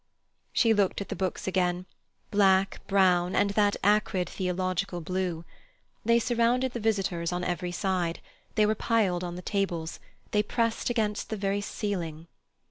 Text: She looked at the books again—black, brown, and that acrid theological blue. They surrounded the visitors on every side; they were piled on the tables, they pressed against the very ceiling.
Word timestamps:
She 0.51 0.73
looked 0.73 0.99
at 0.99 1.09
the 1.09 1.15
books 1.15 1.45
again—black, 1.45 2.81
brown, 2.87 3.35
and 3.35 3.51
that 3.51 3.77
acrid 3.83 4.27
theological 4.27 4.99
blue. 4.99 5.45
They 6.03 6.17
surrounded 6.17 6.71
the 6.73 6.79
visitors 6.79 7.31
on 7.31 7.43
every 7.43 7.71
side; 7.71 8.19
they 8.55 8.65
were 8.65 8.73
piled 8.73 9.23
on 9.23 9.35
the 9.35 9.43
tables, 9.43 9.99
they 10.31 10.41
pressed 10.41 10.89
against 10.89 11.29
the 11.29 11.37
very 11.37 11.61
ceiling. 11.61 12.25